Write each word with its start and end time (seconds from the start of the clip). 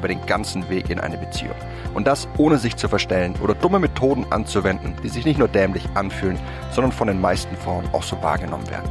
über 0.00 0.08
den 0.08 0.24
ganzen 0.26 0.68
Weg 0.70 0.88
in 0.88 0.98
eine 0.98 1.18
Beziehung. 1.18 1.54
Und 1.94 2.06
das 2.06 2.26
ohne 2.38 2.58
sich 2.58 2.76
zu 2.76 2.88
verstellen 2.88 3.34
oder 3.42 3.54
dumme 3.54 3.78
Methoden 3.78 4.26
anzuwenden, 4.30 4.96
die 5.02 5.10
sich 5.10 5.26
nicht 5.26 5.38
nur 5.38 5.48
dämlich 5.48 5.86
anfühlen, 5.94 6.38
sondern 6.72 6.90
von 6.90 7.06
den 7.06 7.20
meisten 7.20 7.54
Frauen 7.56 7.84
auch 7.92 8.02
so 8.02 8.20
wahrgenommen 8.22 8.68
werden. 8.70 8.90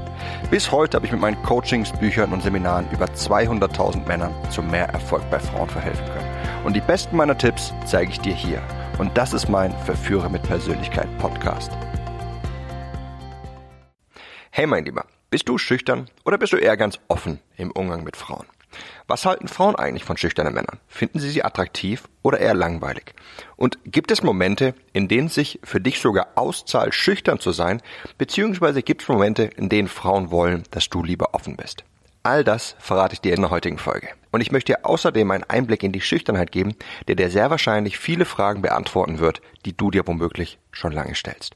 Bis 0.51 0.71
heute 0.71 0.95
habe 0.95 1.07
ich 1.07 1.11
mit 1.11 1.21
meinen 1.21 1.41
Coachings, 1.41 1.91
Büchern 1.91 2.31
und 2.31 2.43
Seminaren 2.43 2.85
über 2.91 3.05
200.000 3.05 4.07
Männern 4.07 4.33
zu 4.51 4.61
mehr 4.61 4.87
Erfolg 4.89 5.23
bei 5.31 5.39
Frauen 5.39 5.69
verhelfen 5.69 6.05
können. 6.05 6.29
Und 6.63 6.75
die 6.75 6.81
besten 6.81 7.17
meiner 7.17 7.37
Tipps 7.37 7.73
zeige 7.85 8.11
ich 8.11 8.19
dir 8.19 8.35
hier. 8.35 8.61
Und 8.99 9.17
das 9.17 9.33
ist 9.33 9.49
mein 9.49 9.71
Verführer 9.85 10.29
mit 10.29 10.43
Persönlichkeit 10.43 11.07
Podcast. 11.17 11.71
Hey 14.51 14.67
mein 14.67 14.85
Lieber, 14.85 15.05
bist 15.29 15.47
du 15.47 15.57
schüchtern 15.57 16.09
oder 16.25 16.37
bist 16.37 16.53
du 16.53 16.57
eher 16.57 16.75
ganz 16.75 16.99
offen 17.07 17.39
im 17.55 17.71
Umgang 17.71 18.03
mit 18.03 18.17
Frauen? 18.17 18.45
Was 19.07 19.25
halten 19.25 19.47
Frauen 19.47 19.75
eigentlich 19.75 20.03
von 20.03 20.17
schüchternen 20.17 20.53
Männern? 20.53 20.79
Finden 20.87 21.19
sie 21.19 21.29
sie 21.29 21.43
attraktiv 21.43 22.03
oder 22.21 22.39
eher 22.39 22.53
langweilig? 22.53 23.13
Und 23.55 23.79
gibt 23.85 24.11
es 24.11 24.23
Momente, 24.23 24.75
in 24.93 25.07
denen 25.07 25.29
sich 25.29 25.59
für 25.63 25.81
dich 25.81 25.99
sogar 25.99 26.27
auszahlt, 26.35 26.93
schüchtern 26.93 27.39
zu 27.39 27.51
sein, 27.51 27.81
beziehungsweise 28.17 28.83
gibt 28.83 29.01
es 29.01 29.07
Momente, 29.07 29.43
in 29.43 29.69
denen 29.69 29.87
Frauen 29.87 30.31
wollen, 30.31 30.63
dass 30.71 30.89
du 30.89 31.03
lieber 31.03 31.33
offen 31.33 31.55
bist? 31.55 31.83
All 32.21 32.43
das 32.43 32.75
verrate 32.79 33.13
ich 33.13 33.21
dir 33.21 33.33
in 33.33 33.41
der 33.41 33.49
heutigen 33.49 33.77
Folge. 33.77 34.09
Und 34.31 34.41
ich 34.41 34.51
möchte 34.51 34.73
dir 34.73 34.85
außerdem 34.85 35.31
einen 35.31 35.45
Einblick 35.45 35.83
in 35.83 35.91
die 35.91 36.01
Schüchternheit 36.01 36.51
geben, 36.51 36.75
der 37.07 37.15
dir 37.15 37.29
sehr 37.29 37.49
wahrscheinlich 37.49 37.97
viele 37.97 38.25
Fragen 38.25 38.61
beantworten 38.61 39.19
wird, 39.19 39.41
die 39.65 39.75
du 39.75 39.89
dir 39.89 40.05
womöglich 40.05 40.59
schon 40.71 40.91
lange 40.91 41.15
stellst. 41.15 41.55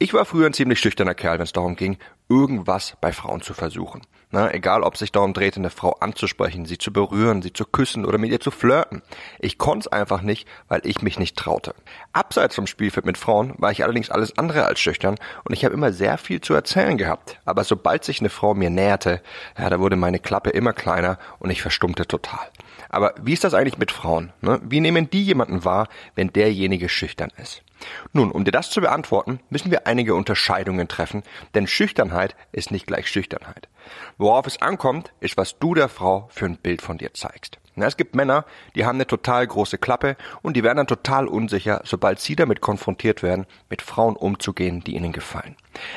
Ich 0.00 0.14
war 0.14 0.24
früher 0.24 0.46
ein 0.46 0.52
ziemlich 0.52 0.78
schüchterner 0.78 1.16
Kerl, 1.16 1.38
wenn 1.38 1.44
es 1.44 1.52
darum 1.52 1.74
ging, 1.74 1.98
irgendwas 2.28 2.96
bei 3.00 3.10
Frauen 3.10 3.42
zu 3.42 3.52
versuchen. 3.52 4.02
Na, 4.30 4.54
egal, 4.54 4.84
ob 4.84 4.96
sich 4.96 5.10
darum 5.10 5.34
drehte, 5.34 5.58
eine 5.58 5.70
Frau 5.70 5.90
anzusprechen, 5.94 6.66
sie 6.66 6.78
zu 6.78 6.92
berühren, 6.92 7.42
sie 7.42 7.52
zu 7.52 7.64
küssen 7.64 8.04
oder 8.04 8.16
mit 8.16 8.30
ihr 8.30 8.38
zu 8.38 8.52
flirten. 8.52 9.02
Ich 9.40 9.58
konnte 9.58 9.88
es 9.88 9.92
einfach 9.92 10.22
nicht, 10.22 10.46
weil 10.68 10.82
ich 10.84 11.02
mich 11.02 11.18
nicht 11.18 11.36
traute. 11.36 11.74
Abseits 12.12 12.54
vom 12.54 12.68
Spielfeld 12.68 13.06
mit 13.06 13.18
Frauen 13.18 13.54
war 13.58 13.72
ich 13.72 13.82
allerdings 13.82 14.08
alles 14.08 14.38
andere 14.38 14.66
als 14.66 14.78
schüchtern 14.78 15.16
und 15.42 15.52
ich 15.52 15.64
habe 15.64 15.74
immer 15.74 15.92
sehr 15.92 16.16
viel 16.16 16.40
zu 16.40 16.54
erzählen 16.54 16.96
gehabt. 16.96 17.40
Aber 17.44 17.64
sobald 17.64 18.04
sich 18.04 18.20
eine 18.20 18.30
Frau 18.30 18.54
mir 18.54 18.70
näherte, 18.70 19.20
ja, 19.58 19.68
da 19.68 19.80
wurde 19.80 19.96
meine 19.96 20.20
Klappe 20.20 20.50
immer 20.50 20.74
kleiner 20.74 21.18
und 21.40 21.50
ich 21.50 21.60
verstummte 21.60 22.06
total. 22.06 22.46
Aber 22.88 23.14
wie 23.20 23.32
ist 23.32 23.42
das 23.42 23.54
eigentlich 23.54 23.78
mit 23.78 23.90
Frauen? 23.90 24.32
Ne? 24.42 24.60
Wie 24.62 24.78
nehmen 24.78 25.10
die 25.10 25.24
jemanden 25.24 25.64
wahr, 25.64 25.88
wenn 26.14 26.32
derjenige 26.32 26.88
schüchtern 26.88 27.32
ist? 27.36 27.64
Nun, 28.12 28.30
um 28.30 28.44
dir 28.44 28.50
das 28.50 28.70
zu 28.70 28.80
beantworten, 28.80 29.40
müssen 29.50 29.70
wir 29.70 29.86
einige 29.86 30.14
Unterscheidungen 30.14 30.88
treffen, 30.88 31.22
denn 31.54 31.66
Schüchternheit 31.66 32.36
ist 32.52 32.70
nicht 32.70 32.86
gleich 32.86 33.08
Schüchternheit. 33.08 33.68
Worauf 34.16 34.46
es 34.46 34.60
ankommt, 34.60 35.12
ist, 35.20 35.36
was 35.36 35.58
du 35.58 35.74
der 35.74 35.88
Frau 35.88 36.28
für 36.30 36.46
ein 36.46 36.56
Bild 36.56 36.82
von 36.82 36.98
dir 36.98 37.14
zeigst. 37.14 37.58
Na, 37.78 37.86
es 37.86 37.96
gibt 37.96 38.16
Männer, 38.16 38.44
die 38.74 38.84
haben 38.84 38.96
eine 38.96 39.06
total 39.06 39.46
große 39.46 39.78
Klappe 39.78 40.16
und 40.42 40.56
die 40.56 40.64
werden 40.64 40.78
dann 40.78 40.86
total 40.88 41.28
unsicher, 41.28 41.80
sobald 41.84 42.18
sie 42.18 42.34
damit 42.34 42.60
konfrontiert 42.60 43.22
werden, 43.22 43.46
mit 43.70 43.82
Frauen 43.82 44.16
umzugehen, 44.16 44.82
die 44.82 44.96
ihnen 44.96 45.12
gefallen. 45.12 45.54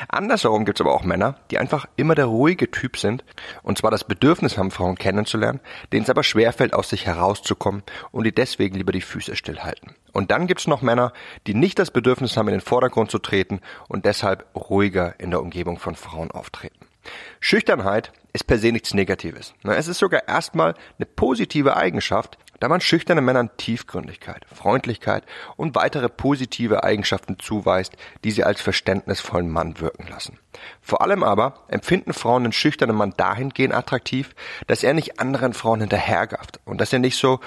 Andersherum 0.08 0.64
gibt 0.64 0.78
es 0.78 0.86
aber 0.86 0.94
auch 0.94 1.02
Männer, 1.02 1.36
die 1.50 1.58
einfach 1.58 1.86
immer 1.96 2.14
der 2.14 2.26
ruhige 2.26 2.70
Typ 2.70 2.96
sind 2.96 3.24
und 3.64 3.78
zwar 3.78 3.90
das 3.90 4.04
Bedürfnis 4.04 4.56
haben, 4.56 4.70
Frauen 4.70 4.94
kennenzulernen, 4.94 5.60
denen 5.92 6.04
es 6.04 6.10
aber 6.10 6.22
schwerfällt, 6.22 6.72
aus 6.72 6.88
sich 6.88 7.06
herauszukommen 7.06 7.82
und 8.12 8.24
die 8.24 8.34
deswegen 8.34 8.76
lieber 8.76 8.92
die 8.92 9.00
Füße 9.00 9.34
stillhalten. 9.34 9.96
Und 10.12 10.30
dann 10.30 10.46
gibt 10.46 10.60
es 10.60 10.68
noch 10.68 10.82
Männer, 10.82 11.12
die 11.48 11.54
nicht 11.54 11.80
das 11.80 11.90
Bedürfnis 11.90 12.36
haben, 12.36 12.46
in 12.48 12.54
den 12.54 12.60
Vordergrund 12.60 13.10
zu 13.10 13.18
treten 13.18 13.60
und 13.88 14.04
deshalb 14.04 14.46
ruhiger 14.54 15.18
in 15.18 15.30
der 15.30 15.40
Umgebung 15.40 15.80
von 15.80 15.96
Frauen 15.96 16.30
auftreten. 16.30 16.91
Schüchternheit 17.40 18.12
ist 18.32 18.46
per 18.46 18.58
se 18.58 18.72
nichts 18.72 18.94
Negatives. 18.94 19.54
Es 19.64 19.88
ist 19.88 19.98
sogar 19.98 20.26
erstmal 20.28 20.74
eine 20.98 21.06
positive 21.06 21.76
Eigenschaft, 21.76 22.38
da 22.60 22.68
man 22.68 22.80
schüchternen 22.80 23.24
Männern 23.24 23.50
Tiefgründigkeit, 23.56 24.46
Freundlichkeit 24.54 25.24
und 25.56 25.74
weitere 25.74 26.08
positive 26.08 26.84
Eigenschaften 26.84 27.38
zuweist, 27.40 27.96
die 28.22 28.30
sie 28.30 28.44
als 28.44 28.60
verständnisvollen 28.60 29.50
Mann 29.50 29.80
wirken 29.80 30.06
lassen. 30.08 30.38
Vor 30.80 31.02
allem 31.02 31.24
aber 31.24 31.64
empfinden 31.66 32.12
Frauen 32.12 32.44
einen 32.44 32.52
schüchternen 32.52 32.94
Mann 32.94 33.14
dahingehend 33.16 33.74
attraktiv, 33.74 34.30
dass 34.68 34.84
er 34.84 34.94
nicht 34.94 35.18
anderen 35.18 35.54
Frauen 35.54 35.80
hinterhergafft 35.80 36.60
und 36.64 36.80
dass 36.80 36.92
er 36.92 37.00
nicht 37.00 37.18
so 37.18 37.40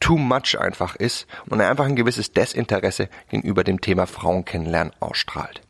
too 0.00 0.16
much 0.16 0.58
einfach 0.58 0.96
ist 0.96 1.26
und 1.50 1.60
er 1.60 1.70
einfach 1.70 1.84
ein 1.84 1.96
gewisses 1.96 2.32
Desinteresse 2.32 3.10
gegenüber 3.28 3.62
dem 3.62 3.80
Thema 3.82 4.06
Frauen 4.06 4.46
kennenlernen 4.46 4.94
ausstrahlt. 5.00 5.60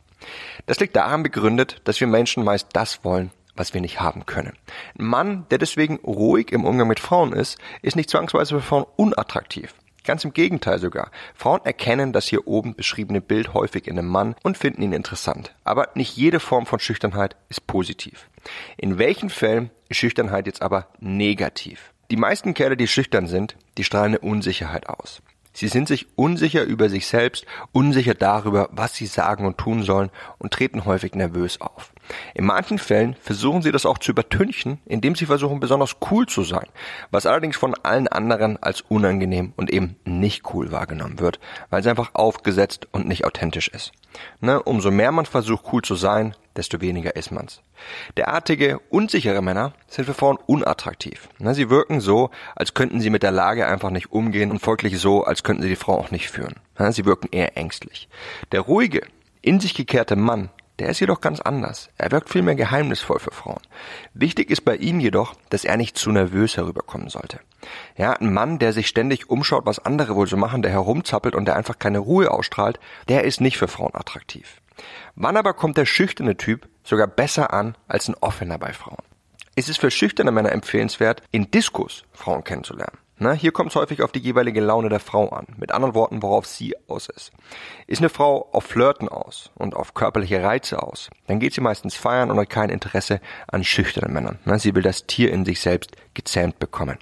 Das 0.65 0.79
liegt 0.79 0.95
daran 0.95 1.23
begründet, 1.23 1.81
dass 1.83 1.99
wir 1.99 2.07
Menschen 2.07 2.43
meist 2.43 2.69
das 2.73 3.03
wollen, 3.03 3.31
was 3.55 3.73
wir 3.73 3.81
nicht 3.81 3.99
haben 3.99 4.25
können. 4.25 4.53
Ein 4.97 5.05
Mann, 5.05 5.45
der 5.51 5.57
deswegen 5.57 5.97
ruhig 5.97 6.51
im 6.51 6.65
Umgang 6.65 6.87
mit 6.87 6.99
Frauen 6.99 7.33
ist, 7.33 7.57
ist 7.81 7.95
nicht 7.95 8.09
zwangsweise 8.09 8.55
für 8.55 8.61
Frauen 8.61 8.85
unattraktiv. 8.95 9.73
Ganz 10.07 10.23
im 10.23 10.31
Gegenteil 10.31 10.79
sogar. 10.79 11.11
Frauen 11.35 11.59
erkennen 11.65 12.13
das 12.13 12.27
hier 12.27 12.47
oben 12.47 12.75
beschriebene 12.75 13.19
Bild 13.19 13.53
häufig 13.53 13.87
in 13.87 13.99
einem 13.99 14.07
Mann 14.07 14.35
und 14.41 14.57
finden 14.57 14.81
ihn 14.81 14.93
interessant. 14.93 15.53
Aber 15.65 15.89
nicht 15.95 16.15
jede 16.15 16.39
Form 16.39 16.65
von 16.65 16.79
Schüchternheit 16.79 17.35
ist 17.49 17.67
positiv. 17.67 18.29
In 18.77 18.99
welchen 18.99 19.29
Fällen 19.29 19.69
ist 19.89 19.97
Schüchternheit 19.97 20.45
jetzt 20.45 20.61
aber 20.61 20.87
negativ? 21.01 21.91
Die 22.09 22.15
meisten 22.15 22.53
Kerle, 22.53 22.77
die 22.77 22.87
schüchtern 22.87 23.27
sind, 23.27 23.57
die 23.77 23.83
strahlen 23.83 24.15
eine 24.15 24.19
Unsicherheit 24.19 24.87
aus. 24.87 25.21
Sie 25.57 25.69
sind 25.69 25.87
sich 25.87 26.05
unsicher 26.15 26.65
über 26.65 26.87
sich 26.87 27.07
selbst, 27.07 27.47
unsicher 27.71 28.13
darüber, 28.13 28.69
was 28.73 28.93
sie 28.93 29.07
sagen 29.07 29.43
und 29.47 29.57
tun 29.57 29.81
sollen 29.81 30.11
und 30.37 30.53
treten 30.53 30.85
häufig 30.85 31.15
nervös 31.15 31.61
auf. 31.61 31.91
In 32.33 32.45
manchen 32.45 32.77
Fällen 32.77 33.15
versuchen 33.15 33.61
sie 33.61 33.71
das 33.71 33.85
auch 33.85 33.97
zu 33.97 34.11
übertünchen, 34.11 34.79
indem 34.85 35.15
sie 35.15 35.25
versuchen 35.25 35.59
besonders 35.59 35.97
cool 36.11 36.25
zu 36.25 36.43
sein, 36.43 36.67
was 37.11 37.25
allerdings 37.25 37.57
von 37.57 37.75
allen 37.83 38.07
anderen 38.07 38.61
als 38.61 38.81
unangenehm 38.81 39.53
und 39.55 39.71
eben 39.71 39.97
nicht 40.05 40.53
cool 40.53 40.71
wahrgenommen 40.71 41.19
wird, 41.19 41.39
weil 41.69 41.81
es 41.81 41.87
einfach 41.87 42.11
aufgesetzt 42.13 42.87
und 42.91 43.07
nicht 43.07 43.25
authentisch 43.25 43.67
ist. 43.67 43.91
Ne, 44.39 44.61
umso 44.61 44.91
mehr 44.91 45.11
man 45.11 45.25
versucht 45.25 45.65
cool 45.71 45.81
zu 45.81 45.95
sein, 45.95 46.35
desto 46.55 46.81
weniger 46.81 47.15
ist 47.15 47.31
man's. 47.31 47.61
Derartige, 48.17 48.79
unsichere 48.89 49.41
Männer 49.41 49.73
sind 49.87 50.05
für 50.05 50.13
Frauen 50.13 50.37
unattraktiv. 50.47 51.29
Ne, 51.37 51.53
sie 51.53 51.69
wirken 51.69 52.01
so, 52.01 52.31
als 52.55 52.73
könnten 52.73 52.99
sie 52.99 53.09
mit 53.09 53.23
der 53.23 53.31
Lage 53.31 53.67
einfach 53.67 53.91
nicht 53.91 54.11
umgehen 54.11 54.51
und 54.51 54.59
folglich 54.59 54.99
so, 54.99 55.23
als 55.23 55.43
könnten 55.43 55.63
sie 55.63 55.69
die 55.69 55.75
Frau 55.75 55.97
auch 55.97 56.11
nicht 56.11 56.29
führen. 56.29 56.55
Ne, 56.79 56.91
sie 56.91 57.05
wirken 57.05 57.29
eher 57.31 57.57
ängstlich. 57.57 58.09
Der 58.51 58.61
ruhige, 58.61 59.05
in 59.41 59.59
sich 59.59 59.73
gekehrte 59.73 60.15
Mann 60.15 60.49
der 60.79 60.89
ist 60.89 60.99
jedoch 60.99 61.21
ganz 61.21 61.39
anders. 61.39 61.89
Er 61.97 62.11
wirkt 62.11 62.29
vielmehr 62.29 62.55
geheimnisvoll 62.55 63.19
für 63.19 63.31
Frauen. 63.31 63.61
Wichtig 64.13 64.49
ist 64.49 64.63
bei 64.65 64.75
ihm 64.75 64.99
jedoch, 64.99 65.35
dass 65.49 65.65
er 65.65 65.77
nicht 65.77 65.97
zu 65.97 66.11
nervös 66.11 66.57
herüberkommen 66.57 67.09
sollte. 67.09 67.39
Ja, 67.95 68.13
ein 68.13 68.33
Mann, 68.33 68.59
der 68.59 68.73
sich 68.73 68.87
ständig 68.87 69.29
umschaut, 69.29 69.65
was 69.65 69.79
andere 69.79 70.15
wohl 70.15 70.27
so 70.27 70.37
machen, 70.37 70.61
der 70.61 70.71
herumzappelt 70.71 71.35
und 71.35 71.45
der 71.45 71.55
einfach 71.55 71.79
keine 71.79 71.99
Ruhe 71.99 72.31
ausstrahlt, 72.31 72.79
der 73.09 73.23
ist 73.23 73.41
nicht 73.41 73.57
für 73.57 73.67
Frauen 73.67 73.95
attraktiv. 73.95 74.61
Wann 75.15 75.37
aber 75.37 75.53
kommt 75.53 75.77
der 75.77 75.85
schüchterne 75.85 76.37
Typ 76.37 76.67
sogar 76.83 77.07
besser 77.07 77.53
an 77.53 77.75
als 77.87 78.07
ein 78.07 78.15
offener 78.21 78.59
bei 78.59 78.73
Frauen? 78.73 79.03
Es 79.55 79.69
ist 79.69 79.79
für 79.79 79.89
schüchterne 79.89 80.31
Männer 80.31 80.51
empfehlenswert, 80.51 81.23
in 81.31 81.49
Diskos 81.49 82.03
Frauen 82.13 82.43
kennenzulernen. 82.43 82.99
Na, 83.19 83.31
hier 83.33 83.51
kommt 83.51 83.71
es 83.71 83.75
häufig 83.75 84.03
auf 84.03 84.11
die 84.11 84.19
jeweilige 84.19 84.61
Laune 84.61 84.89
der 84.89 84.99
Frau 84.99 85.29
an. 85.29 85.47
Mit 85.57 85.71
anderen 85.71 85.95
Worten, 85.95 86.21
worauf 86.21 86.45
sie 86.45 86.75
aus 86.87 87.09
ist. 87.09 87.31
Ist 87.87 87.99
eine 87.99 88.09
Frau 88.09 88.47
auf 88.51 88.65
Flirten 88.65 89.09
aus 89.09 89.49
und 89.55 89.75
auf 89.75 89.95
körperliche 89.95 90.43
Reize 90.43 90.83
aus, 90.83 91.09
dann 91.25 91.39
geht 91.39 91.55
sie 91.55 91.61
meistens 91.61 91.95
feiern 91.95 92.29
und 92.29 92.37
hat 92.39 92.51
kein 92.51 92.69
Interesse 92.69 93.19
an 93.47 93.63
schüchternen 93.63 94.13
Männern. 94.13 94.37
Na, 94.45 94.59
sie 94.59 94.75
will 94.75 94.83
das 94.83 95.07
Tier 95.07 95.33
in 95.33 95.45
sich 95.45 95.61
selbst 95.61 95.95
gezähmt 96.13 96.59
bekommen. 96.59 96.99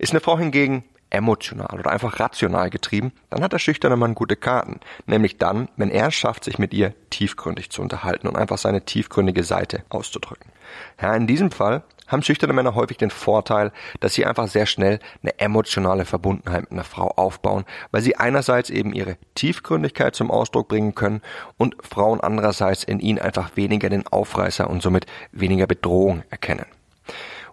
Ist 0.00 0.12
eine 0.12 0.20
Frau 0.20 0.36
hingegen 0.36 0.82
emotional 1.10 1.78
oder 1.78 1.90
einfach 1.90 2.18
rational 2.18 2.70
getrieben, 2.70 3.12
dann 3.30 3.42
hat 3.42 3.52
der 3.52 3.58
schüchterne 3.58 3.96
Mann 3.96 4.14
gute 4.14 4.34
Karten. 4.34 4.80
Nämlich 5.06 5.36
dann, 5.36 5.68
wenn 5.76 5.90
er 5.90 6.08
es 6.08 6.14
schafft, 6.14 6.44
sich 6.44 6.58
mit 6.58 6.72
ihr 6.72 6.94
tiefgründig 7.10 7.70
zu 7.70 7.82
unterhalten 7.82 8.26
und 8.26 8.36
einfach 8.36 8.58
seine 8.58 8.84
tiefgründige 8.84 9.44
Seite 9.44 9.84
auszudrücken. 9.90 10.50
Ja, 11.00 11.14
in 11.14 11.26
diesem 11.26 11.50
Fall 11.50 11.84
haben 12.12 12.22
schüchterne 12.22 12.52
Männer 12.52 12.74
häufig 12.74 12.98
den 12.98 13.10
Vorteil, 13.10 13.72
dass 14.00 14.14
sie 14.14 14.26
einfach 14.26 14.48
sehr 14.48 14.66
schnell 14.66 15.00
eine 15.22 15.38
emotionale 15.38 16.04
Verbundenheit 16.04 16.62
mit 16.62 16.72
einer 16.72 16.84
Frau 16.84 17.08
aufbauen, 17.08 17.64
weil 17.90 18.02
sie 18.02 18.16
einerseits 18.16 18.70
eben 18.70 18.92
ihre 18.92 19.16
Tiefgründigkeit 19.34 20.14
zum 20.14 20.30
Ausdruck 20.30 20.68
bringen 20.68 20.94
können 20.94 21.22
und 21.58 21.76
Frauen 21.80 22.20
andererseits 22.20 22.84
in 22.84 23.00
ihnen 23.00 23.18
einfach 23.18 23.56
weniger 23.56 23.88
den 23.88 24.06
Aufreißer 24.06 24.68
und 24.68 24.82
somit 24.82 25.06
weniger 25.32 25.66
Bedrohung 25.66 26.22
erkennen. 26.30 26.66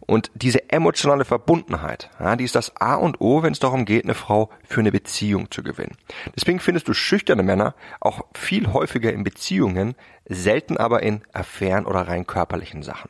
Und 0.10 0.32
diese 0.34 0.72
emotionale 0.72 1.24
Verbundenheit, 1.24 2.10
ja, 2.20 2.36
die 2.36 2.44
ist 2.44 2.56
das 2.56 2.76
A 2.78 2.96
und 2.96 3.22
O, 3.22 3.44
wenn 3.44 3.52
es 3.52 3.60
darum 3.60 3.86
geht, 3.86 4.06
eine 4.06 4.16
Frau 4.16 4.50
für 4.68 4.80
eine 4.80 4.92
Beziehung 4.92 5.52
zu 5.52 5.62
gewinnen. 5.62 5.96
Deswegen 6.36 6.60
findest 6.60 6.88
du 6.88 6.96
schüchterne 6.96 7.44
Männer 7.44 7.76
auch 8.00 8.26
viel 8.34 8.74
häufiger 8.74 9.14
in 9.14 9.24
Beziehungen, 9.24 9.94
selten 10.30 10.78
aber 10.78 11.04
in 11.04 11.22
Affären 11.34 11.86
oder 11.86 12.08
rein 12.08 12.26
körperlichen 12.26 12.84
Sachen. 12.84 13.10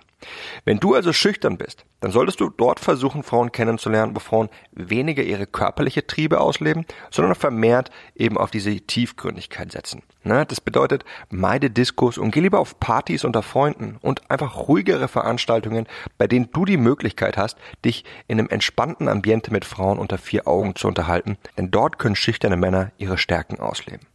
Wenn 0.66 0.80
du 0.80 0.96
also 0.96 1.14
schüchtern 1.14 1.58
bist, 1.58 1.86
dann 2.02 2.12
solltest 2.12 2.40
du 2.40 2.50
dort 2.50 2.80
versuchen, 2.80 3.24
Frauen 3.24 3.52
kennenzulernen, 3.52 4.16
wo 4.16 4.20
Frauen 4.20 4.50
weniger 4.72 5.24
ihre 5.24 5.46
körperliche 5.46 6.08
Triebe 6.08 6.40
ausleben, 6.40 6.86
sondern 7.10 7.36
vermehrt 7.36 7.92
eben 8.16 8.38
auf 8.38 8.52
diese 8.52 8.76
Tiefgründigkeit 8.76 9.72
setzen. 9.72 10.04
Ne? 10.24 10.46
Das 10.46 10.62
bedeutet, 10.62 11.06
meide 11.30 11.70
Diskos 11.70 12.18
und 12.18 12.32
geh 12.32 12.42
lieber 12.42 12.60
auf 12.60 12.80
Partys 12.80 13.24
unter 13.24 13.44
Freunden 13.44 13.98
und 14.02 14.30
einfach 14.30 14.68
ruhigere 14.68 15.08
Veranstaltungen, 15.08 15.88
bei 16.18 16.28
denen 16.28 16.52
du 16.52 16.66
die 16.66 16.78
Möglichkeit 16.78 17.38
hast, 17.38 17.58
dich 17.86 18.04
in 18.28 18.40
einem 18.40 18.50
entspannten 18.50 19.08
Ambiente 19.08 19.52
mit 19.52 19.66
Frauen 19.66 20.00
unter 20.00 20.18
vier 20.18 20.48
Augen 20.48 20.76
zu 20.76 20.88
unterhalten, 20.88 21.38
denn 21.58 21.72
dort 21.72 22.00
können 22.00 22.16
schüchterne 22.16 22.58
Männer 22.58 22.92
ihre 22.98 23.18
Stärken 23.18 23.60
ausleben. 23.60 24.06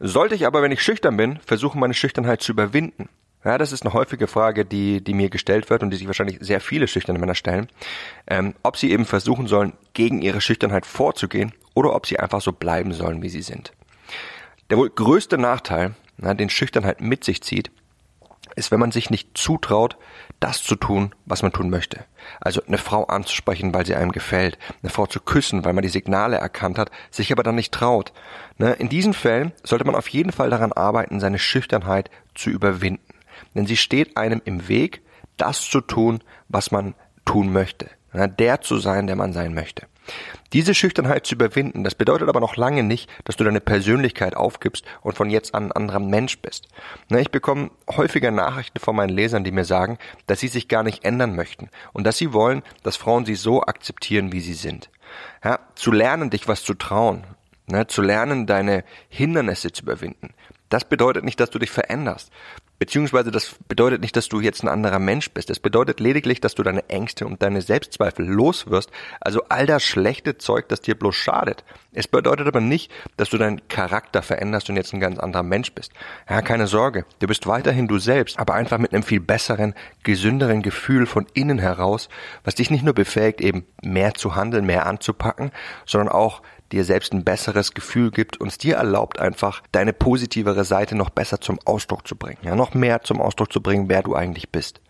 Sollte 0.00 0.34
ich 0.34 0.46
aber, 0.46 0.62
wenn 0.62 0.72
ich 0.72 0.82
schüchtern 0.82 1.16
bin, 1.16 1.38
versuchen, 1.44 1.80
meine 1.80 1.94
Schüchternheit 1.94 2.42
zu 2.42 2.52
überwinden, 2.52 3.08
ja, 3.44 3.58
das 3.58 3.72
ist 3.72 3.84
eine 3.84 3.92
häufige 3.92 4.26
Frage, 4.26 4.64
die, 4.64 5.04
die 5.04 5.12
mir 5.12 5.28
gestellt 5.28 5.68
wird 5.68 5.82
und 5.82 5.90
die 5.90 5.98
sich 5.98 6.06
wahrscheinlich 6.06 6.38
sehr 6.40 6.60
viele 6.60 6.88
schüchterne 6.88 7.18
Männer 7.18 7.34
stellen. 7.34 7.68
Ähm, 8.26 8.54
ob 8.62 8.78
sie 8.78 8.90
eben 8.90 9.04
versuchen 9.04 9.46
sollen, 9.46 9.74
gegen 9.92 10.22
ihre 10.22 10.40
Schüchternheit 10.40 10.86
vorzugehen 10.86 11.52
oder 11.74 11.94
ob 11.94 12.06
sie 12.06 12.18
einfach 12.18 12.40
so 12.40 12.52
bleiben 12.52 12.94
sollen, 12.94 13.22
wie 13.22 13.28
sie 13.28 13.42
sind. 13.42 13.72
Der 14.70 14.78
wohl 14.78 14.88
größte 14.88 15.36
Nachteil, 15.36 15.94
na, 16.16 16.32
den 16.32 16.48
Schüchternheit 16.48 17.02
mit 17.02 17.22
sich 17.22 17.42
zieht, 17.42 17.70
ist, 18.56 18.70
wenn 18.70 18.80
man 18.80 18.92
sich 18.92 19.10
nicht 19.10 19.36
zutraut, 19.36 19.96
das 20.40 20.62
zu 20.62 20.76
tun, 20.76 21.14
was 21.26 21.42
man 21.42 21.52
tun 21.52 21.70
möchte. 21.70 22.04
Also 22.40 22.62
eine 22.66 22.78
Frau 22.78 23.04
anzusprechen, 23.04 23.74
weil 23.74 23.86
sie 23.86 23.94
einem 23.94 24.12
gefällt, 24.12 24.58
eine 24.82 24.90
Frau 24.90 25.06
zu 25.06 25.20
küssen, 25.20 25.64
weil 25.64 25.72
man 25.72 25.82
die 25.82 25.88
Signale 25.88 26.36
erkannt 26.36 26.78
hat, 26.78 26.90
sich 27.10 27.32
aber 27.32 27.42
dann 27.42 27.54
nicht 27.54 27.72
traut. 27.72 28.12
Ne, 28.58 28.72
in 28.74 28.88
diesen 28.88 29.14
Fällen 29.14 29.52
sollte 29.62 29.84
man 29.84 29.94
auf 29.94 30.08
jeden 30.08 30.32
Fall 30.32 30.50
daran 30.50 30.72
arbeiten, 30.72 31.20
seine 31.20 31.38
Schüchternheit 31.38 32.10
zu 32.34 32.50
überwinden. 32.50 33.14
Denn 33.54 33.66
sie 33.66 33.76
steht 33.76 34.16
einem 34.16 34.40
im 34.44 34.68
Weg, 34.68 35.02
das 35.36 35.62
zu 35.62 35.80
tun, 35.80 36.22
was 36.48 36.70
man 36.70 36.94
tun 37.24 37.52
möchte. 37.52 37.90
Der 38.12 38.60
zu 38.60 38.78
sein, 38.78 39.06
der 39.06 39.16
man 39.16 39.32
sein 39.32 39.54
möchte. 39.54 39.86
Diese 40.52 40.74
Schüchternheit 40.74 41.26
zu 41.26 41.34
überwinden, 41.34 41.84
das 41.84 41.94
bedeutet 41.94 42.28
aber 42.28 42.40
noch 42.40 42.56
lange 42.56 42.82
nicht, 42.82 43.10
dass 43.24 43.36
du 43.36 43.44
deine 43.44 43.60
Persönlichkeit 43.60 44.36
aufgibst 44.36 44.84
und 45.02 45.16
von 45.16 45.30
jetzt 45.30 45.54
an 45.54 45.64
ein 45.64 45.72
anderer 45.72 45.98
Mensch 45.98 46.38
bist. 46.38 46.68
Ich 47.10 47.30
bekomme 47.30 47.70
häufiger 47.90 48.30
Nachrichten 48.30 48.78
von 48.78 48.94
meinen 48.94 49.10
Lesern, 49.10 49.44
die 49.44 49.52
mir 49.52 49.64
sagen, 49.64 49.98
dass 50.26 50.40
sie 50.40 50.48
sich 50.48 50.68
gar 50.68 50.82
nicht 50.82 51.04
ändern 51.04 51.34
möchten 51.34 51.70
und 51.92 52.04
dass 52.04 52.18
sie 52.18 52.32
wollen, 52.32 52.62
dass 52.82 52.96
Frauen 52.96 53.24
sie 53.24 53.34
so 53.34 53.62
akzeptieren, 53.62 54.32
wie 54.32 54.40
sie 54.40 54.54
sind. 54.54 54.90
Ja, 55.42 55.60
zu 55.74 55.92
lernen, 55.92 56.30
dich 56.30 56.48
was 56.48 56.62
zu 56.62 56.74
trauen, 56.74 57.24
ne, 57.66 57.86
zu 57.86 58.02
lernen, 58.02 58.46
deine 58.46 58.84
Hindernisse 59.08 59.72
zu 59.72 59.82
überwinden. 59.82 60.34
Das 60.68 60.84
bedeutet 60.84 61.24
nicht, 61.24 61.38
dass 61.40 61.50
du 61.50 61.58
dich 61.58 61.70
veränderst. 61.70 62.32
Beziehungsweise 62.78 63.30
das 63.30 63.54
bedeutet 63.68 64.02
nicht, 64.02 64.16
dass 64.16 64.28
du 64.28 64.40
jetzt 64.40 64.62
ein 64.62 64.68
anderer 64.68 64.98
Mensch 64.98 65.30
bist. 65.30 65.48
Es 65.48 65.60
bedeutet 65.60 66.00
lediglich, 66.00 66.40
dass 66.40 66.54
du 66.54 66.62
deine 66.62 66.88
Ängste 66.88 67.26
und 67.26 67.40
deine 67.42 67.62
Selbstzweifel 67.62 68.26
loswirst. 68.26 68.90
Also 69.20 69.42
all 69.48 69.66
das 69.66 69.84
schlechte 69.84 70.38
Zeug, 70.38 70.68
das 70.68 70.80
dir 70.80 70.96
bloß 70.96 71.14
schadet. 71.14 71.64
Es 71.92 72.08
bedeutet 72.08 72.48
aber 72.48 72.60
nicht, 72.60 72.90
dass 73.16 73.30
du 73.30 73.38
deinen 73.38 73.66
Charakter 73.68 74.22
veränderst 74.22 74.68
und 74.68 74.76
jetzt 74.76 74.92
ein 74.92 75.00
ganz 75.00 75.18
anderer 75.20 75.44
Mensch 75.44 75.72
bist. 75.72 75.92
Ja, 76.28 76.42
keine 76.42 76.66
Sorge. 76.66 77.06
Du 77.20 77.28
bist 77.28 77.46
weiterhin 77.46 77.86
du 77.86 77.98
selbst, 77.98 78.38
aber 78.38 78.54
einfach 78.54 78.78
mit 78.78 78.92
einem 78.92 79.04
viel 79.04 79.20
besseren, 79.20 79.74
gesünderen 80.02 80.62
Gefühl 80.62 81.06
von 81.06 81.26
innen 81.34 81.60
heraus, 81.60 82.08
was 82.42 82.56
dich 82.56 82.70
nicht 82.70 82.84
nur 82.84 82.94
befähigt, 82.94 83.40
eben 83.40 83.64
mehr 83.82 84.14
zu 84.14 84.34
handeln, 84.34 84.66
mehr 84.66 84.86
anzupacken, 84.86 85.52
sondern 85.86 86.08
auch 86.08 86.42
dir 86.74 86.84
selbst 86.84 87.12
ein 87.12 87.24
besseres 87.24 87.72
Gefühl 87.72 88.10
gibt 88.10 88.40
und 88.40 88.48
es 88.48 88.58
dir 88.58 88.76
erlaubt, 88.76 89.18
einfach 89.18 89.62
deine 89.72 89.92
positivere 89.92 90.64
Seite 90.64 90.94
noch 90.94 91.10
besser 91.10 91.40
zum 91.40 91.58
Ausdruck 91.64 92.06
zu 92.06 92.16
bringen. 92.16 92.38
Ja, 92.42 92.54
noch 92.54 92.74
mehr 92.74 93.02
zum 93.02 93.20
Ausdruck 93.20 93.52
zu 93.52 93.62
bringen, 93.62 93.88
wer 93.88 94.02
du 94.02 94.14
eigentlich 94.14 94.50
bist. 94.50 94.80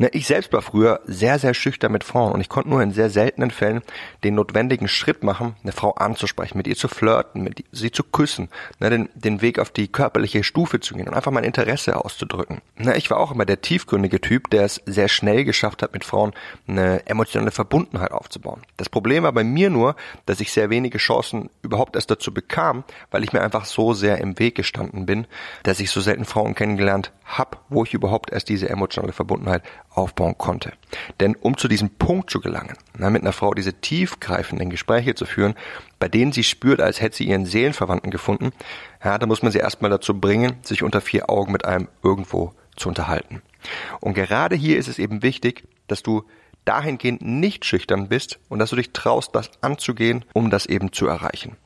Ne, 0.00 0.08
ich 0.14 0.26
selbst 0.26 0.50
war 0.54 0.62
früher 0.62 1.00
sehr, 1.04 1.38
sehr 1.38 1.52
schüchtern 1.52 1.92
mit 1.92 2.04
Frauen 2.04 2.32
und 2.32 2.40
ich 2.40 2.48
konnte 2.48 2.70
nur 2.70 2.82
in 2.82 2.90
sehr 2.90 3.10
seltenen 3.10 3.50
Fällen 3.50 3.82
den 4.24 4.34
notwendigen 4.34 4.88
Schritt 4.88 5.22
machen, 5.22 5.56
eine 5.62 5.72
Frau 5.72 5.90
anzusprechen, 5.90 6.56
mit 6.56 6.66
ihr 6.66 6.74
zu 6.74 6.88
flirten, 6.88 7.42
mit 7.42 7.64
sie 7.70 7.90
zu 7.90 8.02
küssen, 8.02 8.48
ne, 8.78 9.10
den, 9.14 9.42
Weg 9.42 9.58
auf 9.58 9.68
die 9.68 9.88
körperliche 9.88 10.42
Stufe 10.42 10.80
zu 10.80 10.94
gehen 10.94 11.06
und 11.06 11.12
einfach 11.12 11.32
mein 11.32 11.44
Interesse 11.44 12.02
auszudrücken. 12.02 12.62
Ne, 12.78 12.96
ich 12.96 13.10
war 13.10 13.18
auch 13.18 13.30
immer 13.30 13.44
der 13.44 13.60
tiefgründige 13.60 14.22
Typ, 14.22 14.48
der 14.48 14.64
es 14.64 14.80
sehr 14.86 15.08
schnell 15.08 15.44
geschafft 15.44 15.82
hat, 15.82 15.92
mit 15.92 16.06
Frauen 16.06 16.32
eine 16.66 17.06
emotionale 17.06 17.50
Verbundenheit 17.50 18.12
aufzubauen. 18.12 18.62
Das 18.78 18.88
Problem 18.88 19.24
war 19.24 19.32
bei 19.32 19.44
mir 19.44 19.68
nur, 19.68 19.96
dass 20.24 20.40
ich 20.40 20.50
sehr 20.50 20.70
wenige 20.70 20.96
Chancen 20.96 21.50
überhaupt 21.60 21.94
erst 21.94 22.10
dazu 22.10 22.32
bekam, 22.32 22.84
weil 23.10 23.22
ich 23.22 23.34
mir 23.34 23.42
einfach 23.42 23.66
so 23.66 23.92
sehr 23.92 24.16
im 24.16 24.38
Weg 24.38 24.54
gestanden 24.54 25.04
bin, 25.04 25.26
dass 25.62 25.78
ich 25.78 25.90
so 25.90 26.00
selten 26.00 26.24
Frauen 26.24 26.54
kennengelernt 26.54 27.12
hab, 27.26 27.62
wo 27.68 27.84
ich 27.84 27.92
überhaupt 27.92 28.32
erst 28.32 28.48
diese 28.48 28.70
emotionale 28.70 29.12
Verbundenheit 29.12 29.62
aufbauen 29.90 30.38
konnte. 30.38 30.72
Denn 31.18 31.34
um 31.36 31.56
zu 31.56 31.68
diesem 31.68 31.90
Punkt 31.90 32.30
zu 32.30 32.40
gelangen, 32.40 32.76
mit 32.96 33.22
einer 33.22 33.32
Frau 33.32 33.54
diese 33.54 33.74
tiefgreifenden 33.74 34.70
Gespräche 34.70 35.14
zu 35.14 35.26
führen, 35.26 35.54
bei 35.98 36.08
denen 36.08 36.32
sie 36.32 36.44
spürt, 36.44 36.80
als 36.80 37.00
hätte 37.00 37.16
sie 37.16 37.24
ihren 37.28 37.46
Seelenverwandten 37.46 38.10
gefunden, 38.10 38.52
ja, 39.04 39.18
da 39.18 39.26
muss 39.26 39.42
man 39.42 39.52
sie 39.52 39.58
erstmal 39.58 39.90
dazu 39.90 40.18
bringen, 40.18 40.56
sich 40.62 40.82
unter 40.82 41.00
vier 41.00 41.28
Augen 41.28 41.52
mit 41.52 41.64
einem 41.64 41.88
irgendwo 42.02 42.54
zu 42.76 42.88
unterhalten. 42.88 43.42
Und 44.00 44.14
gerade 44.14 44.56
hier 44.56 44.78
ist 44.78 44.88
es 44.88 44.98
eben 44.98 45.22
wichtig, 45.22 45.64
dass 45.86 46.02
du 46.02 46.24
dahingehend 46.64 47.22
nicht 47.22 47.64
schüchtern 47.64 48.08
bist 48.08 48.38
und 48.48 48.58
dass 48.58 48.70
du 48.70 48.76
dich 48.76 48.92
traust, 48.92 49.34
das 49.34 49.50
anzugehen, 49.60 50.24
um 50.32 50.50
das 50.50 50.66
eben 50.66 50.92
zu 50.92 51.06
erreichen. 51.06 51.56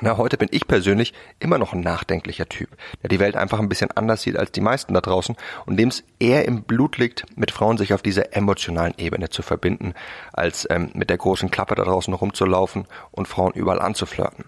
Na, 0.00 0.16
heute 0.16 0.36
bin 0.36 0.48
ich 0.50 0.66
persönlich 0.66 1.14
immer 1.38 1.58
noch 1.58 1.72
ein 1.72 1.80
nachdenklicher 1.80 2.48
Typ, 2.48 2.68
der 3.02 3.08
die 3.08 3.20
Welt 3.20 3.36
einfach 3.36 3.60
ein 3.60 3.68
bisschen 3.68 3.90
anders 3.92 4.22
sieht 4.22 4.36
als 4.36 4.50
die 4.50 4.60
meisten 4.60 4.94
da 4.94 5.00
draußen 5.00 5.36
und 5.66 5.76
dem 5.76 5.88
es 5.88 6.04
eher 6.18 6.46
im 6.46 6.62
Blut 6.62 6.98
liegt, 6.98 7.24
mit 7.36 7.50
Frauen 7.50 7.78
sich 7.78 7.94
auf 7.94 8.02
dieser 8.02 8.34
emotionalen 8.34 8.94
Ebene 8.98 9.28
zu 9.28 9.42
verbinden, 9.42 9.94
als 10.32 10.66
ähm, 10.70 10.90
mit 10.94 11.10
der 11.10 11.18
großen 11.18 11.50
Klappe 11.50 11.74
da 11.74 11.84
draußen 11.84 12.12
rumzulaufen 12.12 12.86
und 13.12 13.28
Frauen 13.28 13.52
überall 13.52 13.80
anzuflirten. 13.80 14.46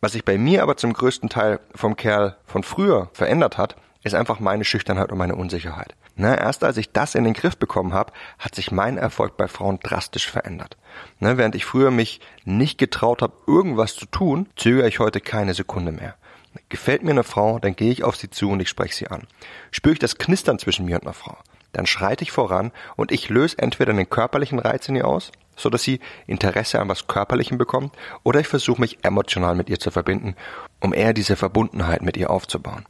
Was 0.00 0.12
sich 0.12 0.24
bei 0.24 0.38
mir 0.38 0.62
aber 0.62 0.76
zum 0.76 0.92
größten 0.92 1.28
Teil 1.28 1.60
vom 1.74 1.96
Kerl 1.96 2.36
von 2.44 2.62
früher 2.62 3.10
verändert 3.12 3.58
hat, 3.58 3.76
ist 4.02 4.14
einfach 4.14 4.40
meine 4.40 4.64
Schüchternheit 4.64 5.10
und 5.10 5.18
meine 5.18 5.34
Unsicherheit. 5.34 5.94
Na, 6.18 6.34
erst 6.34 6.64
als 6.64 6.78
ich 6.78 6.92
das 6.92 7.14
in 7.14 7.24
den 7.24 7.34
Griff 7.34 7.58
bekommen 7.58 7.92
habe, 7.92 8.12
hat 8.38 8.54
sich 8.54 8.72
mein 8.72 8.96
Erfolg 8.96 9.36
bei 9.36 9.48
Frauen 9.48 9.78
drastisch 9.82 10.30
verändert. 10.30 10.78
Na, 11.20 11.36
während 11.36 11.54
ich 11.54 11.66
früher 11.66 11.90
mich 11.90 12.20
nicht 12.44 12.78
getraut 12.78 13.20
habe, 13.20 13.34
irgendwas 13.46 13.94
zu 13.94 14.06
tun, 14.06 14.48
zögere 14.56 14.88
ich 14.88 14.98
heute 14.98 15.20
keine 15.20 15.52
Sekunde 15.52 15.92
mehr. 15.92 16.16
Gefällt 16.70 17.02
mir 17.02 17.10
eine 17.10 17.22
Frau, 17.22 17.58
dann 17.58 17.76
gehe 17.76 17.92
ich 17.92 18.02
auf 18.02 18.16
sie 18.16 18.30
zu 18.30 18.48
und 18.50 18.60
ich 18.60 18.70
spreche 18.70 18.94
sie 18.94 19.08
an. 19.08 19.26
Spüre 19.70 19.92
ich 19.92 19.98
das 19.98 20.16
Knistern 20.16 20.58
zwischen 20.58 20.86
mir 20.86 20.96
und 20.96 21.02
einer 21.02 21.12
Frau, 21.12 21.36
dann 21.72 21.84
schreite 21.84 22.24
ich 22.24 22.32
voran 22.32 22.72
und 22.96 23.12
ich 23.12 23.28
löse 23.28 23.58
entweder 23.58 23.92
den 23.92 24.08
körperlichen 24.08 24.58
Reiz 24.58 24.88
in 24.88 24.96
ihr 24.96 25.06
aus, 25.06 25.32
so 25.54 25.68
dass 25.68 25.82
sie 25.82 26.00
Interesse 26.26 26.80
an 26.80 26.88
was 26.88 27.06
Körperlichem 27.06 27.58
bekommt, 27.58 27.94
oder 28.22 28.40
ich 28.40 28.48
versuche 28.48 28.80
mich 28.80 29.04
emotional 29.04 29.54
mit 29.54 29.68
ihr 29.68 29.78
zu 29.78 29.90
verbinden, 29.90 30.34
um 30.80 30.94
eher 30.94 31.12
diese 31.12 31.36
Verbundenheit 31.36 32.00
mit 32.00 32.16
ihr 32.16 32.30
aufzubauen. 32.30 32.86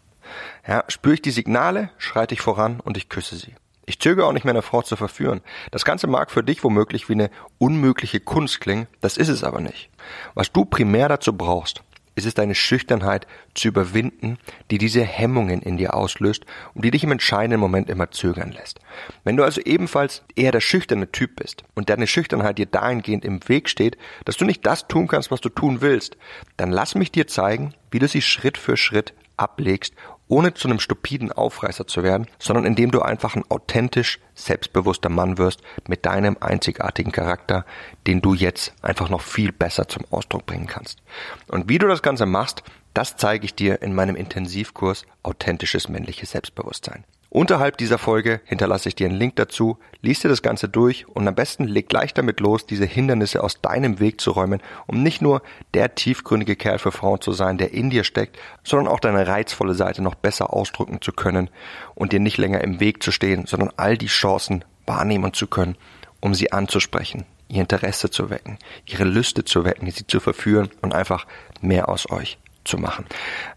Ja, 0.67 0.85
spüre 0.89 1.15
ich 1.15 1.23
die 1.23 1.31
Signale, 1.31 1.91
schreite 1.99 2.35
ich 2.35 2.41
voran 2.41 2.81
und 2.81 2.97
ich 2.97 3.09
küsse 3.09 3.37
sie. 3.37 3.55
Ich 3.89 4.01
zögere 4.01 4.27
auch 4.27 4.33
nicht 4.33 4.45
mehr, 4.45 4.55
eine 4.55 4.63
Frau 4.63 4.83
zu 4.83 4.97
verführen. 4.97 5.41
Das 5.71 5.85
Ganze 5.85 6.09
mag 6.09 6.33
für 6.33 6.43
dich 6.43 6.65
womöglich 6.65 7.09
wie 7.09 7.13
eine 7.13 7.31
unmögliche 7.59 8.19
Kunst 8.19 8.61
klingen, 8.61 8.89
das 9.01 9.17
ist 9.17 9.29
es 9.29 9.45
aber 9.45 9.61
nicht. 9.61 9.91
Was 10.35 10.51
du 10.51 10.65
primär 10.65 11.09
dazu 11.09 11.33
brauchst, 11.33 11.83
ist 12.17 12.27
es 12.27 12.35
deine 12.35 12.55
Schüchternheit 12.55 13.27
zu 13.55 13.69
überwinden, 13.69 14.39
die 14.71 14.79
diese 14.79 15.03
Hemmungen 15.03 15.63
in 15.63 15.77
dir 15.77 15.95
auslöst 15.95 16.47
und 16.75 16.85
die 16.85 16.91
dich 16.91 17.05
im 17.05 17.13
entscheidenden 17.13 17.61
Moment 17.61 17.89
immer 17.89 18.11
zögern 18.11 18.51
lässt. 18.51 18.81
Wenn 19.23 19.37
du 19.37 19.45
also 19.45 19.61
ebenfalls 19.61 20.25
eher 20.35 20.51
der 20.51 20.61
schüchterne 20.61 21.13
Typ 21.13 21.37
bist 21.37 21.63
und 21.75 21.91
deine 21.91 22.07
Schüchternheit 22.07 22.59
dir 22.59 22.67
dahingehend 22.67 23.25
im 23.25 23.47
Weg 23.49 23.69
steht, 23.69 23.99
dass 24.25 24.39
du 24.39 24.47
nicht 24.47 24.67
das 24.67 24.89
tun 24.89 25.07
kannst, 25.07 25.31
was 25.31 25.43
du 25.43 25.51
tun 25.51 25.83
willst, 25.83 26.17
dann 26.57 26.73
lass 26.73 26.95
mich 26.95 27.13
dir 27.13 27.27
zeigen, 27.29 27.75
wie 27.91 27.99
du 27.99 28.09
sie 28.09 28.23
Schritt 28.23 28.57
für 28.57 28.77
Schritt 28.77 29.13
ablegst 29.37 29.95
ohne 30.29 30.55
zu 30.55 30.69
einem 30.69 30.81
stupiden 30.81 31.33
Aufreißer 31.33 31.87
zu 31.87 32.03
werden, 32.03 32.27
sondern 32.39 32.65
indem 32.65 32.91
du 32.91 33.03
einfach 33.03 33.37
ein 33.37 33.45
authentisch 33.49 34.19
selbstbewusster 34.35 35.09
Mann 35.09 35.39
wirst 35.39 35.61
mit 35.87 36.07
deinem 36.07 36.37
einzigartigen 36.41 37.13
Charakter, 37.13 37.65
den 38.07 38.21
du 38.21 38.35
jetzt 38.35 38.75
einfach 38.83 39.09
noch 39.09 39.23
viel 39.23 39.53
besser 39.53 39.89
zum 39.89 40.05
Ausdruck 40.11 40.47
bringen 40.47 40.67
kannst. 40.67 41.03
Und 41.49 41.69
wie 41.69 41.79
du 41.79 41.87
das 41.87 42.03
Ganze 42.03 42.27
machst, 42.27 42.63
das 42.95 43.17
zeige 43.17 43.45
ich 43.45 43.55
dir 43.55 43.83
in 43.83 43.95
meinem 43.95 44.17
Intensivkurs 44.17 45.05
Authentisches 45.23 45.89
männliches 45.89 46.31
Selbstbewusstsein. 46.31 47.05
Unterhalb 47.29 47.77
dieser 47.77 47.99
Folge 47.99 48.41
hinterlasse 48.45 48.89
ich 48.89 48.95
dir 48.95 49.09
einen 49.09 49.19
Link 49.19 49.37
dazu, 49.37 49.79
lies 50.01 50.21
dir 50.21 50.29
das 50.29 50.43
Ganze 50.43 50.69
durch 50.69 51.09
und 51.09 51.27
am 51.27 51.35
besten 51.35 51.65
leg 51.65 51.89
gleich 51.89 52.15
damit 52.15 52.41
los, 52.41 52.67
diese 52.67 52.85
Hindernisse 52.85 53.43
aus 53.43 53.61
deinem 53.61 53.99
Weg 53.99 54.21
zu 54.21 54.31
räumen, 54.31 54.63
um 54.87 55.03
nicht 55.03 55.23
nur 55.23 55.43
der 55.75 55.97
tiefgründige 55.97 56.55
Kerl 56.55 56.79
für 56.79 56.93
Frauen 56.93 57.21
zu 57.21 57.33
sein, 57.33 57.59
der 57.59 57.73
in 57.75 57.91
dir 57.91 58.05
steckt, 58.05 58.39
sondern 58.63 58.93
auch 58.93 59.01
deine 59.01 59.27
reizvolle 59.27 59.75
Seite 59.75 60.03
noch 60.03 60.15
besser 60.15 60.53
ausdrücken 60.53 61.01
zu 61.03 61.13
können 61.13 61.51
und 61.95 62.13
dir 62.13 62.21
nicht 62.21 62.39
länger 62.39 62.63
im 62.63 62.79
Weg 62.79 63.03
zu 63.03 63.11
stehen, 63.11 63.47
sondern 63.47 63.73
all 63.77 63.99
die 63.99 64.07
Chancen 64.07 64.65
wahrnehmen 64.87 65.35
zu 65.35 65.49
können, 65.49 65.77
um 66.21 66.33
sie 66.33 66.53
anzusprechen, 66.53 67.25
ihr 67.49 67.61
Interesse 67.61 68.09
zu 68.09 68.31
wecken, 68.31 68.59
ihre 68.87 69.05
Lüste 69.05 69.45
zu 69.45 69.65
wecken, 69.65 69.91
sie 69.91 70.07
zu 70.07 70.21
verführen 70.21 70.71
und 70.81 70.95
einfach 70.95 71.27
mehr 71.61 71.89
aus 71.89 72.09
euch 72.09 72.39
zu 72.67 72.79
machen. 72.79 73.07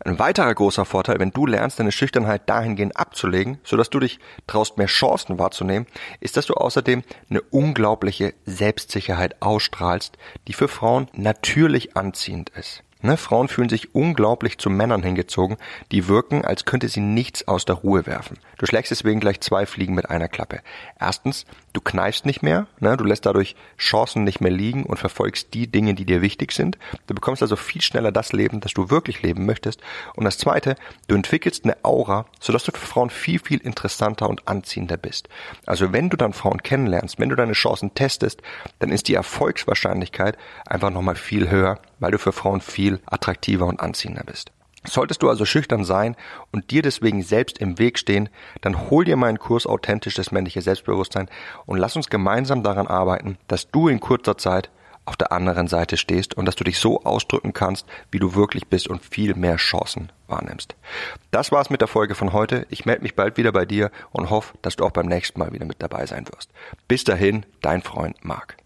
Ein 0.04 0.20
weiterer 0.20 0.54
großer 0.54 0.86
Vorteil, 0.86 1.20
wenn 1.20 1.32
du 1.32 1.46
lernst, 1.46 1.80
deine 1.80 1.92
Schüchternheit 1.92 2.50
dahingehend 2.50 2.98
abzulegen, 2.98 3.60
sodass 3.64 3.90
du 3.90 4.00
dich 4.00 4.20
traust, 4.48 4.78
mehr 4.78 4.88
Chancen 4.88 5.40
wahrzunehmen, 5.40 5.88
ist, 6.20 6.38
dass 6.38 6.46
du 6.46 6.54
außerdem 6.54 7.04
eine 7.30 7.42
unglaubliche 7.42 8.34
Selbstsicherheit 8.46 9.42
ausstrahlst, 9.42 10.18
die 10.48 10.54
für 10.54 10.68
Frauen 10.68 11.08
natürlich 11.14 11.98
anziehend 11.98 12.50
ist. 12.50 12.84
Ne, 13.02 13.16
Frauen 13.16 13.48
fühlen 13.48 13.70
sich 13.70 13.96
unglaublich 13.96 14.58
zu 14.58 14.70
Männern 14.70 15.04
hingezogen, 15.04 15.56
die 15.94 16.10
wirken, 16.10 16.44
als 16.44 16.66
könnte 16.66 16.90
sie 16.90 17.00
nichts 17.00 17.48
aus 17.48 17.64
der 17.64 17.78
Ruhe 17.78 18.06
werfen. 18.06 18.38
Du 18.58 18.66
schlägst 18.66 18.92
deswegen 18.92 19.22
gleich 19.22 19.40
zwei 19.40 19.66
Fliegen 19.66 19.96
mit 19.96 20.10
einer 20.10 20.28
Klappe. 20.28 20.60
Erstens, 21.00 21.46
du 21.74 21.82
kneifst 21.82 22.26
nicht 22.26 22.42
mehr, 22.42 22.68
ne, 22.80 22.98
du 22.98 23.04
lässt 23.04 23.26
dadurch 23.26 23.56
Chancen 23.78 24.24
nicht 24.24 24.42
mehr 24.42 24.52
liegen 24.52 24.86
und 24.86 24.98
verfolgst 24.98 25.54
die 25.54 25.68
Dinge, 25.68 25.94
die 25.94 26.06
dir 26.06 26.22
wichtig 26.22 26.52
sind. 26.52 26.78
Du 27.08 27.14
bekommst 27.14 27.42
also 27.42 27.56
viel 27.56 27.82
schneller 27.82 28.12
das 28.12 28.34
Leben, 28.34 28.60
das 28.60 28.74
du 28.74 28.90
wirklich 28.90 29.22
leben 29.22 29.46
möchtest. 29.46 29.82
Und 30.16 30.26
das 30.26 30.38
zweite, 30.38 30.76
du 31.08 31.16
entwickelst 31.16 31.64
eine 31.64 31.78
Aura, 31.84 32.26
sodass 32.40 32.64
du 32.64 32.72
für 32.72 32.86
Frauen 32.86 33.10
viel, 33.10 33.40
viel 33.40 33.60
interessanter 33.60 34.30
und 34.30 34.48
anziehender 34.48 34.98
bist. 34.98 35.30
Also 35.66 35.94
wenn 35.94 36.10
du 36.10 36.18
dann 36.18 36.34
Frauen 36.34 36.64
kennenlernst, 36.64 37.20
wenn 37.20 37.30
du 37.30 37.36
deine 37.36 37.54
Chancen 37.54 37.94
testest, 37.94 38.42
dann 38.80 38.92
ist 38.92 39.08
die 39.08 39.16
Erfolgswahrscheinlichkeit 39.16 40.38
einfach 40.66 40.90
nochmal 40.90 41.16
viel 41.16 41.50
höher, 41.50 41.80
weil 42.00 42.12
du 42.12 42.18
für 42.18 42.32
Frauen 42.32 42.62
viel 42.62 43.00
attraktiver 43.06 43.68
und 43.68 43.80
anziehender 43.80 44.24
bist. 44.24 44.52
Solltest 44.86 45.22
du 45.22 45.30
also 45.30 45.46
schüchtern 45.46 45.84
sein 45.84 46.16
und 46.52 46.72
dir 46.72 46.82
deswegen 46.82 47.22
selbst 47.22 47.58
im 47.58 47.80
Weg 47.80 48.00
stehen, 48.00 48.30
dann 48.62 48.90
hol 48.90 49.04
dir 49.04 49.18
meinen 49.18 49.40
Kurs 49.40 49.68
Authentisches 49.68 50.32
männliche 50.32 50.62
Selbstbewusstsein 50.62 51.30
und 51.66 51.78
lass 51.78 51.96
uns 51.96 52.10
gemeinsam 52.10 52.64
daran 52.64 52.88
arbeiten, 52.88 53.38
dass 53.48 53.70
du 53.72 53.90
in 53.90 54.00
kurzer 54.00 54.38
Zeit 54.38 54.70
auf 55.10 55.18
der 55.18 55.32
anderen 55.32 55.68
Seite 55.68 55.98
stehst 55.98 56.38
und 56.38 56.46
dass 56.46 56.56
du 56.56 56.64
dich 56.64 56.78
so 56.78 57.04
ausdrücken 57.04 57.52
kannst, 57.52 57.88
wie 58.12 58.20
du 58.20 58.36
wirklich 58.36 58.68
bist 58.68 58.88
und 58.88 59.04
viel 59.04 59.34
mehr 59.34 59.56
Chancen 59.56 60.12
wahrnimmst. 60.28 60.76
Das 61.32 61.52
war's 61.52 61.72
mit 61.72 61.82
der 61.82 61.88
Folge 61.88 62.14
von 62.14 62.32
heute. 62.32 62.68
Ich 62.70 62.86
melde 62.86 63.02
mich 63.02 63.16
bald 63.16 63.36
wieder 63.36 63.52
bei 63.52 63.66
dir 63.66 63.92
und 64.12 64.30
hoffe, 64.30 64.56
dass 64.62 64.76
du 64.76 64.86
auch 64.86 64.92
beim 64.92 65.08
nächsten 65.08 65.40
Mal 65.40 65.52
wieder 65.52 65.66
mit 65.66 65.82
dabei 65.82 66.06
sein 66.06 66.28
wirst. 66.28 66.52
Bis 66.88 67.04
dahin, 67.04 67.46
dein 67.62 67.82
Freund 67.82 68.24
Marc. 68.24 68.58